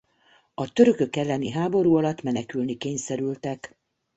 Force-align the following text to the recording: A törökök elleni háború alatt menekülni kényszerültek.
A 0.53 0.71
törökök 0.73 1.15
elleni 1.15 1.49
háború 1.49 1.95
alatt 1.95 2.21
menekülni 2.21 2.77
kényszerültek. 2.77 3.77